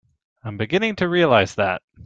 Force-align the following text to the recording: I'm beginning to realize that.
I'm 0.43 0.57
beginning 0.57 0.95
to 0.95 1.07
realize 1.07 1.53
that. 1.55 1.83